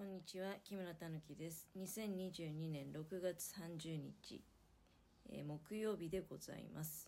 [0.00, 1.68] こんにちは木村たぬきです。
[1.76, 4.40] 2022年6月30日、
[5.28, 7.06] えー、木曜日でございます。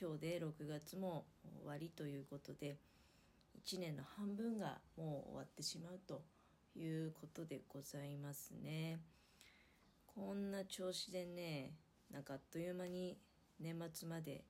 [0.00, 1.24] 今日で6月も
[1.58, 2.76] 終わりということで
[3.66, 6.22] 1年の半分がもう終わってしまうと
[6.76, 9.00] いうことでございますね。
[10.14, 11.72] こんな調子でね
[12.12, 13.18] なんかあっという間に
[13.58, 14.44] 年末まで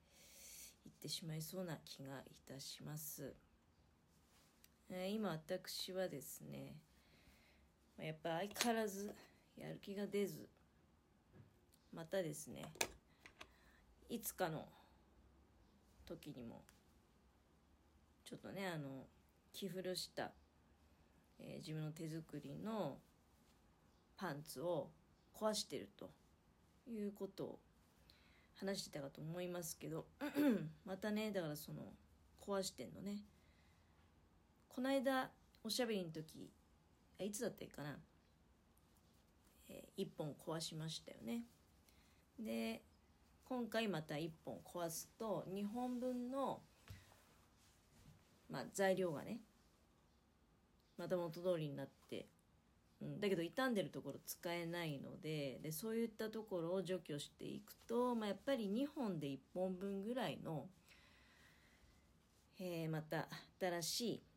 [0.85, 3.48] 行ってしまいそうな気がいたします。
[4.91, 6.77] え今私はですね
[7.99, 9.13] やっぱ相変わらず
[9.57, 10.49] やる気が出ず
[11.93, 12.63] またですね
[14.09, 14.67] いつかの
[16.07, 16.63] 時にも
[18.25, 19.05] ちょっとねあの
[19.53, 20.31] 着古した、
[21.39, 22.99] えー、自分の手作りの
[24.17, 24.91] パンツを
[25.35, 26.11] 壊してると
[26.87, 27.59] いうことを
[28.59, 30.07] 話してたかと思いますけど
[30.87, 31.83] またねだからその
[32.41, 33.19] 壊してんのね。
[34.79, 35.29] この間
[35.65, 36.53] おしゃべりの時
[37.19, 37.99] いつだったかな、
[39.69, 41.43] えー、1本壊しましたよね。
[42.39, 42.85] で
[43.45, 46.61] 今回また1本壊すと2本分の、
[48.49, 49.41] まあ、材料がね
[50.97, 52.29] また元通りになって、
[53.03, 60.69] うん、だけど傷んでるところ使えないのででそういったところを除去していくと、まあ、やっぱり2本で1本分ぐらいの、
[62.61, 63.27] えー、また
[63.59, 64.28] 新しい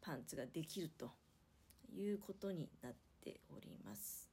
[0.00, 1.10] パンツができると
[1.94, 4.30] いうことになっております。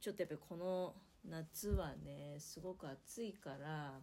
[0.00, 0.94] ちょっとやっぱりこの
[1.28, 4.00] 夏はねすごく暑いから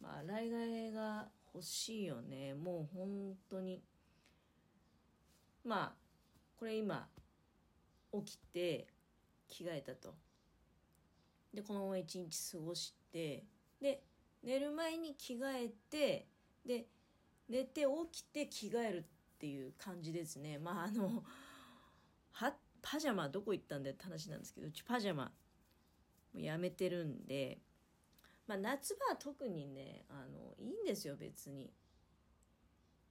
[0.00, 2.54] まあ洗い替えが欲しいよね。
[2.54, 3.82] もう本当に。
[5.64, 5.92] まあ
[6.58, 7.08] これ今
[8.12, 8.86] 起きて
[9.48, 10.14] 着替えたと。
[11.54, 13.44] でこのまま一日過ごして
[13.80, 14.02] で
[14.42, 16.26] 寝る前に着替えて
[16.66, 16.86] で
[17.48, 19.04] 寝て起きて着替える
[19.44, 20.58] っていう感じですね。
[20.58, 21.22] まああの、
[22.32, 25.30] は、パジャマどこ行ったんだよって話なんですけど、うちパジャマ
[26.32, 27.58] もやめてるんで、
[28.46, 31.70] まあ夏場は特にね、あの、いいんですよ別に。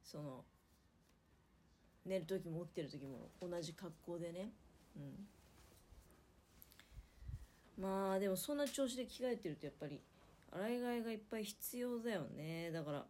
[0.03, 0.43] その、
[2.03, 4.49] 寝る時も起きてる時も同じ格好でね。
[4.97, 5.27] うん。
[7.83, 10.01] まあでもそんな調子で着替えてるとやっぱり
[10.51, 12.71] 洗い替えがいっぱい必要だよね。
[12.71, 13.05] だから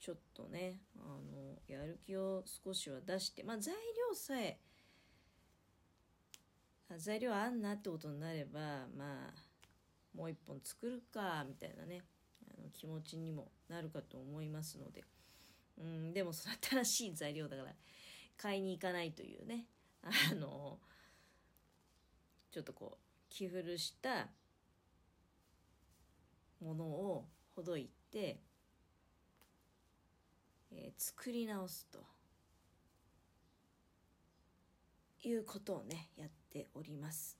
[0.00, 4.58] ちょっとねあのやる気を少しは出してまあ材料さえ
[6.96, 9.34] 材料あんなってことになればまあ
[10.16, 12.02] もう一本作るかみたいなね
[12.56, 15.04] あの気持ちにもなるかと思いますので。
[15.80, 17.72] うんでもその新しい材料だから
[18.36, 19.66] 買いに行かないというね
[20.02, 20.78] あの
[22.50, 24.28] ちょっとこう着古した
[26.60, 28.40] ものをほどいて
[30.72, 32.18] えー、作り直すと。
[35.24, 37.36] いうことをねやっております。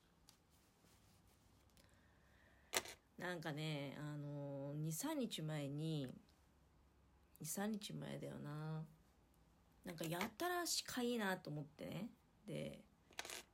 [3.19, 6.09] なんかねあのー、23日前に
[7.43, 8.85] 23日前だよな。
[9.85, 12.09] なんかやったらしかいいなと思ってね。
[12.47, 12.81] で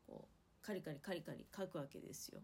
[0.07, 2.41] こうカリカリカリカリ書くわけですよ。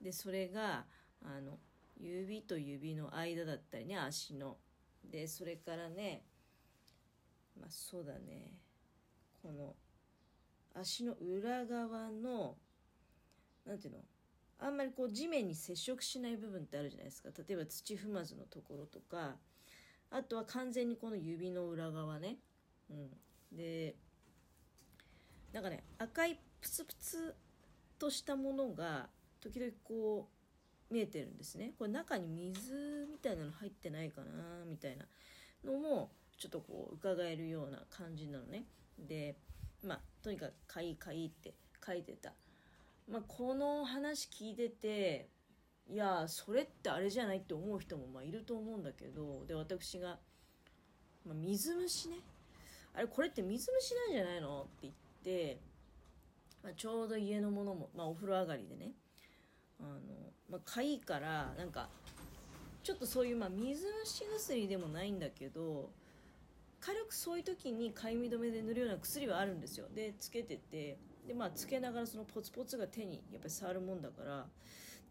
[0.00, 0.84] でそれが
[1.22, 1.58] あの
[2.00, 4.56] 指と指の間だったりね足の。
[5.04, 6.22] でそれからね
[7.60, 8.52] まあそうだね。
[9.42, 9.74] この
[10.74, 12.56] 足の裏側の
[13.66, 14.00] 何ていうの？
[14.60, 17.30] あんまりこう地面に接触しない部分ってあるじゃないですか。
[17.48, 19.36] 例えば土踏まずのところとか。
[20.10, 22.38] あとは完全にこの指の裏側ね、
[22.88, 23.10] うん、
[23.54, 23.94] で
[25.52, 27.34] なんかね赤いプツプツ
[27.98, 30.30] としたものが時々こ
[30.90, 31.72] う見えてるんですね。
[31.78, 35.04] これ中に水みたいなの入ってないかなみたいな
[35.62, 38.64] のもちょっとこう伺えるような感じなのね。
[38.98, 39.36] で
[39.82, 41.54] まあとにかく「かいかい」って
[41.84, 42.32] 書いてた、
[43.08, 45.28] まあ、この話聞いてて
[45.88, 50.18] いやそれってあれじゃないって思う人もまあいると思うんだけどで私が、
[51.24, 52.16] まあ、水虫ね。
[52.94, 55.60] あれこれって水虫なんじゃないのって言って、
[56.62, 58.92] まあ、ちょうど家のものも、まあ、お風呂上がりでね。
[59.80, 59.98] あの、
[60.50, 61.88] まあ、かいからなんか
[62.82, 65.90] ちょっとそういう、まあ、水虫薬でもないんだけど
[66.80, 69.86] 軽くそういう時にかゆみ止めで塗るような薬はあるんですよ。
[69.94, 74.46] でつけててでまあつけながらそのポツポツが手にやっぱり触るもんだから。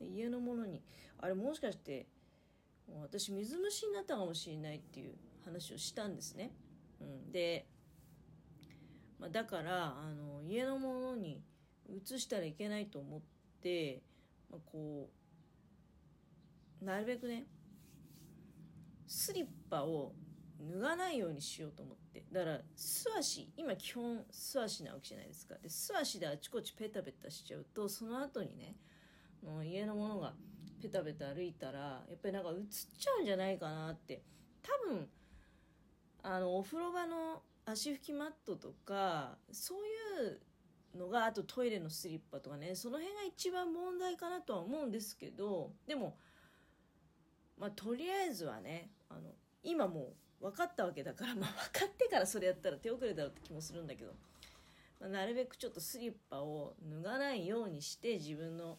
[0.06, 0.81] 家のものに
[1.19, 2.08] あれもしかして
[3.02, 6.52] 私水虫になったかもしれないっていう話をしたんですね、
[7.02, 7.66] うん、で、
[9.19, 11.42] まあ、だからあの家のものに
[11.90, 13.22] 移したらいけないと思っ
[13.62, 14.02] て、
[14.50, 15.10] まあ、こ
[16.81, 17.46] うなるべくね
[19.08, 20.14] スリッパを
[20.59, 22.25] 脱がないようにしようと思って。
[22.31, 25.56] だから素足今基本素足なわけじゃないですか。
[25.56, 28.75] で素足であちこちペタペタしちゃうとその後にね
[29.44, 30.33] もう家のものが
[30.81, 32.56] ペタペタ歩いたらやっぱりなんか映っ
[32.98, 34.21] ちゃうんじゃないかなって。
[34.63, 35.07] 多分
[36.24, 39.77] あのお風呂場の足拭きマットとかそう
[40.25, 40.42] いう
[40.98, 46.18] のがあとトイレのスリッパとかねその辺が一番問題かなとは思うんですけどでも
[47.57, 49.31] まあとりあえずはねあの
[49.63, 54.13] 今もう分かったわけだからまあ分かってからそれやったら手遅れだろうって気もするんだけど、
[55.00, 58.78] まあ、なるべくちょっとスリッパを脱がないようにして自分の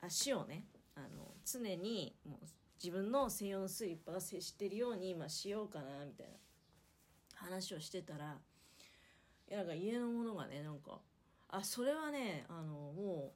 [0.00, 2.46] 足をねあの常にもう
[2.82, 6.32] 自分の専用のスリッパが接してるように今しようかなみたいな
[7.34, 8.38] 話をしてたら
[9.48, 11.00] いやなんか家のものがねなんか
[11.48, 13.32] あそれはねあのも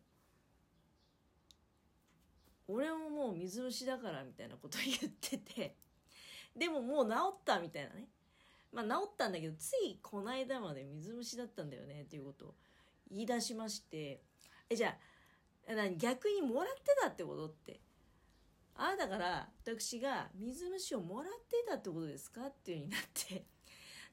[2.68, 5.74] う俺ももう水虫だからみたいなこと言ってて
[6.56, 8.08] でももう治ったみたいなね。
[8.72, 12.54] まあ治ったんだけどついこの間まで水虫だったんだよねっていうことを
[13.10, 14.20] 言い出しまして。
[14.68, 14.96] えじゃ
[15.68, 17.80] あ逆にもらってたってことって。
[18.76, 23.44] ああだから私が水虫をもらってたってことですかっていう風になって。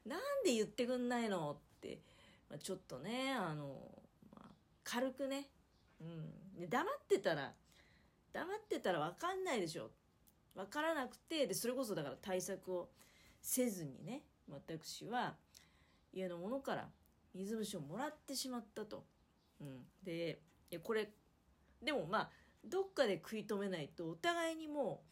[0.06, 2.00] なんで言ってくんないのって、
[2.50, 3.80] まあ、ちょっとねあの、
[4.34, 4.46] まあ、
[4.82, 5.48] 軽くね、
[6.00, 6.04] う
[6.64, 7.52] ん、黙ってたら
[8.32, 9.90] 黙ってたら分かんないでしょ。
[10.54, 12.90] 分からなくてでそれこそだから対策を
[13.40, 15.34] せずにね私は
[16.12, 16.88] 家の者から
[17.34, 19.04] 水虫をもらってしまったと。
[19.60, 20.40] うん、で
[20.82, 21.08] これ
[21.80, 22.30] でもまあ
[22.64, 25.02] どっかで食い止めないとお互いにも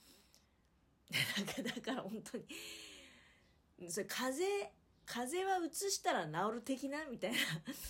[1.11, 4.71] う なんかだから本当にそれ風邪
[5.07, 7.05] 風邪はうつしたら治る的な？
[7.07, 7.39] みたいな。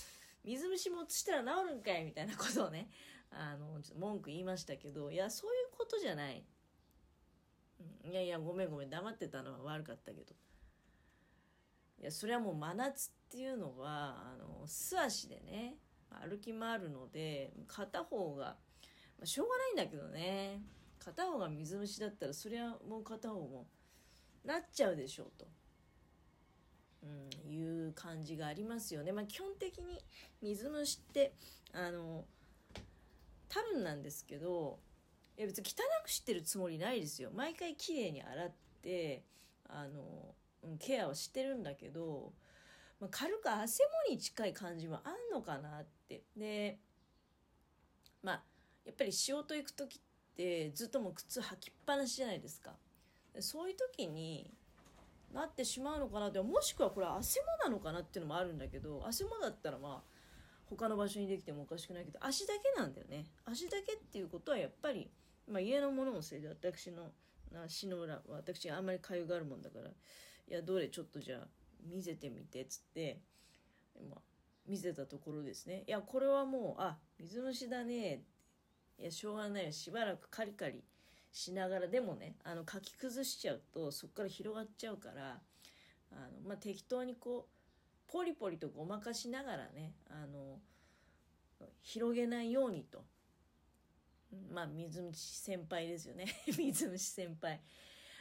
[0.43, 2.05] 水虫もうつしたら治るんかい？
[2.05, 2.91] みたいなことをね
[3.31, 6.44] あのちょっと文句言いましたけどいやそういうことじゃない、
[8.05, 8.91] いやいやごめんごめん。
[8.91, 10.35] 黙ってたのは悪かったけど。
[12.00, 15.77] いやそれはもう真夏っていうのはあの素足でね
[16.11, 18.56] 歩き回るので片方が
[19.21, 20.62] まあ、しょうがないんだけどね。
[20.99, 23.67] 片方が水虫だったらそりゃもう片方も
[24.44, 25.47] なっちゃうでしょうと、
[27.03, 29.12] うん、いう感じがありますよね。
[29.12, 30.03] まあ、基本的に
[30.41, 31.35] 水虫って
[31.73, 32.25] あの
[33.49, 34.79] 多分なんですけど
[35.41, 37.31] いや別に汚くしてるつもりないですよ。
[37.35, 38.53] 毎回きれいに洗っ
[38.83, 39.25] て
[39.67, 40.35] あの、
[40.79, 42.35] ケアをしてるんだけど、
[43.01, 46.21] まあ、軽く汗もに近い感じもあんのかなって。
[46.37, 46.79] で
[48.23, 48.43] まあ
[48.85, 50.01] やっぱり仕事行く時っ
[50.37, 52.73] てずっともう靴履きっぱなしじゃないですか
[53.39, 54.51] そういう時に
[55.33, 60.21] なってしまうのかなってもしくはこれ汗もなのかなっていうのもあるんだけど汗もだったらまあ
[60.69, 65.11] 他の場所にできてもおかしくないけど足だけなんだよね足だけっていうことはやっぱり、
[65.50, 67.11] まあ、家のもののせいで私の
[67.64, 69.93] 足の裏私があんまり痒があるもんだからい
[70.49, 71.49] やどれちょっとじゃあ
[71.85, 73.20] 見せてみてっつって、
[74.08, 74.20] まあ、
[74.67, 75.85] 見せたところですね。
[75.87, 78.23] いやこれはもうあ水虫だね。
[78.99, 79.67] いやしょうがない。
[79.67, 80.85] よしばらくカリカリ
[81.32, 85.41] しながらでもねあの書き崩しちゃうとそこから広がっちゃうから
[86.12, 90.58] あの、まあ、適当にこうポリポリとごまかしながらねあの
[91.82, 93.05] 広げないようにと。
[94.53, 96.27] まあ水虫先輩ですよね。
[96.47, 97.61] 水虫先輩。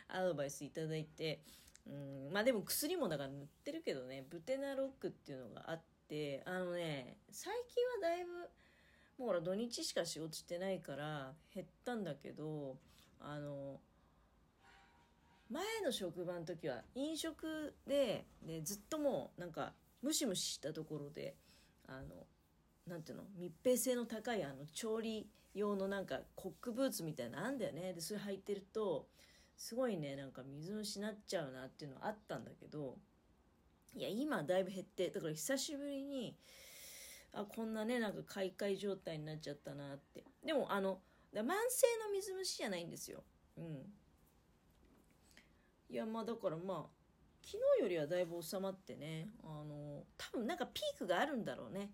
[0.08, 1.42] アドバイスいただいて。
[1.88, 2.30] うん。
[2.32, 4.26] まあでも薬もだから塗ってるけどね。
[4.30, 5.90] ブテナロックっていうのがあって。
[6.46, 8.32] あのね最近はだいぶ
[9.20, 12.78] もうほら土日しか仕事してないから減ったんだけど
[13.20, 13.80] あの
[15.52, 21.36] 前の職場の時は飲食ででずっともうなんかムシムシしたところで
[21.88, 22.26] あの
[22.88, 23.24] なんていうの？
[23.38, 27.94] 密閉性の高いあの調理用のなんかコックブーツみたいなのあんだよね。
[27.94, 29.08] でそれ履いてると
[29.56, 32.98] すごいねなんか水虫になっちゃうなっていうのはあったんだけど
[33.96, 36.38] いや今だいぶ減ってだから久しぶりに
[37.34, 40.24] あこんなねなんか開会状態になっちゃったなって。
[40.46, 41.02] でもあの
[41.34, 43.24] 慢性の水虫じゃないんですよ。
[43.58, 43.94] うん。
[45.90, 47.00] いやまあだからまあ
[47.44, 51.92] 昨日よりはだいぶ収まってねあの多分なんかピークがあるんだろうね。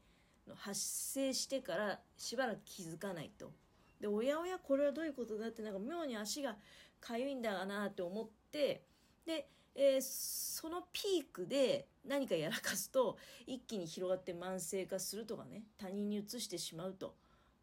[0.54, 3.52] 発生してからしばらく気づかないと。
[4.00, 6.58] でおやおやこれはどういうことだってなんか妙に足が
[7.00, 8.84] かゆいんだなって思って
[9.26, 17.14] でえー、そのピークで何かやらかすと一気に広がって慢性化するとかね他人に移してしまうと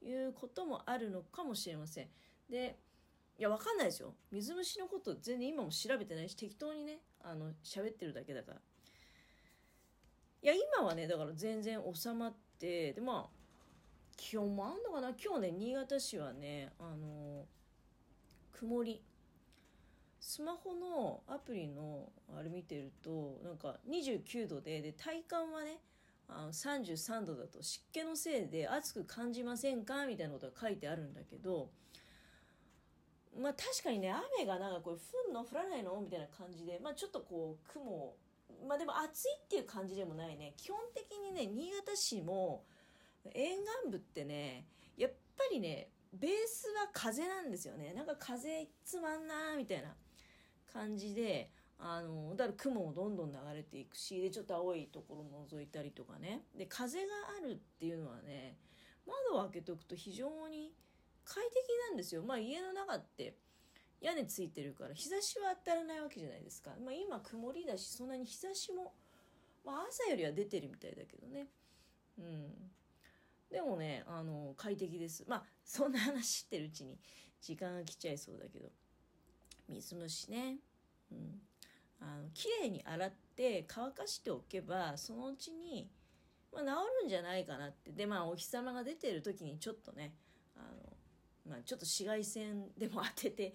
[0.03, 2.09] いうこともあるのかもしれません。
[2.51, 2.77] で
[3.39, 4.15] いやわかんないですよ。
[4.31, 8.59] 水虫のこと全然今も調べてないし適当にねあの喋ってるだけだから。
[10.43, 13.31] いや今はねだから全然収まってでまあ
[14.17, 15.13] 気温もあんのかな？
[15.23, 17.45] 今日ね新潟市はねあの
[18.53, 19.03] 曇り。
[20.21, 25.81] スマホのアプリのあれ見てるとなんか29度でで体感はね
[26.29, 30.07] あの33度だと湿気のせいで暑く感じませんか？
[30.07, 31.71] みたいなことが書いてあるんだけど
[33.37, 35.41] まあ確かにね雨がなんかこれ降んの？
[35.41, 36.01] 降らないの？
[36.01, 38.15] みたいな感じでまあちょっとこう雲
[38.67, 40.55] まあでも暑いっていう感じでもないね。
[40.57, 42.65] 基本的にね新潟市も
[43.35, 44.67] 沿岸部ってね
[44.97, 47.93] やっぱりねベースは風なんですよね。
[47.95, 49.95] なんか風つまんなーみたいな
[50.73, 56.43] 感じであのだから雲もどんどん流れていくしでちょっと青いところも覗いたりとかね。
[56.57, 57.07] で風が
[57.39, 58.57] あるっていうのはね
[59.07, 60.73] 窓を開けておくと非常に
[61.25, 61.55] 快適
[61.89, 62.23] なんですよ。
[62.23, 63.37] まあ家の中って
[64.03, 68.93] 屋根ついてるから日差しは当たらないわけじゃないですか、まあ、今曇りだしそんなに日差しも、
[69.65, 71.47] まあ、朝よりは出てるみたいだけどね。
[72.19, 72.71] うん。
[73.51, 75.25] でもねあの快適です。
[75.29, 76.99] まあそんな話してるうちに
[77.41, 78.69] 時間が来ちゃいそうだけど。
[79.69, 80.57] 水虫ね。
[81.13, 81.41] うん。
[82.01, 85.89] あの綺麗に洗って乾かしておけばそのうちに、
[86.53, 86.71] まあ、治
[87.03, 87.93] るんじゃないかなって。
[87.93, 90.13] でまあお日様が出てる時にちょっとね
[90.57, 93.55] あの、まあ、ちょっと紫外線でも当てて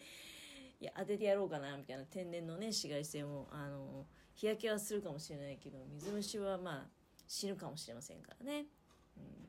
[0.80, 6.88] いや当ててやろうかなみたいな天然のね紫外線をあの日焼けはするかもしれないけど水虫はまあ
[7.28, 8.66] 死ぬかもしれませんからね。
[9.18, 9.48] うん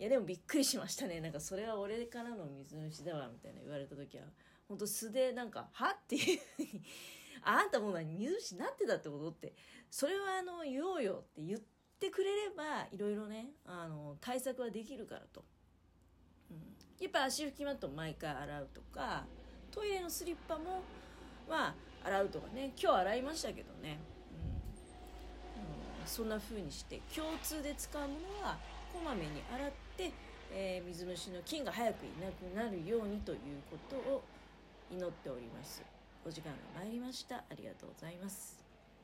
[0.00, 4.24] いやでもびっくりしましたねなんかそれは俺からの水虫だわみたいな言われた時は
[4.68, 6.82] 本当素でなんか「は?」っていうふうに
[7.42, 9.54] 「あんたもう何水虫なってたってこと?」って
[9.90, 11.60] それはあの言おうよって言っ
[11.98, 15.44] てくれればいろいろねあの対策はできるからと、
[16.52, 19.26] うん、やっぱ足拭きマット毎回洗うとか
[19.70, 20.82] トイレのスリッパも
[21.48, 22.72] まあ洗うとかね。
[22.80, 23.98] 今日洗いましたけどね、
[25.56, 28.08] うん、うん、そんな風にして共通で使うも
[28.40, 28.56] のは
[28.92, 30.12] こまめに洗って、
[30.52, 33.38] えー、水虫の菌が早くいなくなるようにという
[33.70, 34.22] ことを
[34.90, 35.82] 祈っております。
[36.26, 37.36] お時間が参りました。
[37.36, 38.67] ありがとうございます。